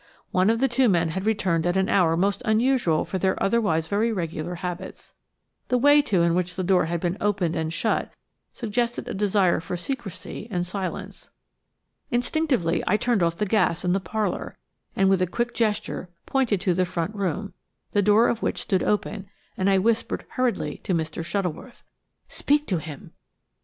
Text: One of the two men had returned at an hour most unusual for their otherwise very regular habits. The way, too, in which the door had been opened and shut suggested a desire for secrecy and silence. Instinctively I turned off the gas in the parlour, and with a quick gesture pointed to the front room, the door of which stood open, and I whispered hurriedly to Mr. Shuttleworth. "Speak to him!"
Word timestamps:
One 0.31 0.49
of 0.49 0.57
the 0.59 0.67
two 0.67 0.89
men 0.89 1.09
had 1.09 1.27
returned 1.27 1.67
at 1.67 1.77
an 1.77 1.87
hour 1.87 2.17
most 2.17 2.41
unusual 2.43 3.05
for 3.05 3.19
their 3.19 3.37
otherwise 3.41 3.85
very 3.85 4.11
regular 4.11 4.55
habits. 4.55 5.13
The 5.67 5.77
way, 5.77 6.01
too, 6.01 6.23
in 6.23 6.33
which 6.33 6.55
the 6.55 6.63
door 6.63 6.85
had 6.85 6.99
been 6.99 7.17
opened 7.21 7.55
and 7.55 7.71
shut 7.71 8.11
suggested 8.51 9.07
a 9.07 9.13
desire 9.13 9.59
for 9.59 9.77
secrecy 9.77 10.47
and 10.49 10.65
silence. 10.65 11.29
Instinctively 12.09 12.83
I 12.87 12.97
turned 12.97 13.21
off 13.21 13.35
the 13.35 13.45
gas 13.45 13.85
in 13.85 13.93
the 13.93 13.99
parlour, 13.99 14.57
and 14.95 15.07
with 15.07 15.21
a 15.21 15.27
quick 15.27 15.53
gesture 15.53 16.09
pointed 16.25 16.61
to 16.61 16.73
the 16.73 16.83
front 16.83 17.13
room, 17.13 17.53
the 17.91 18.01
door 18.01 18.27
of 18.27 18.41
which 18.41 18.63
stood 18.63 18.81
open, 18.81 19.29
and 19.55 19.69
I 19.69 19.77
whispered 19.77 20.25
hurriedly 20.29 20.77
to 20.83 20.95
Mr. 20.95 21.23
Shuttleworth. 21.23 21.83
"Speak 22.27 22.65
to 22.69 22.79
him!" 22.79 23.11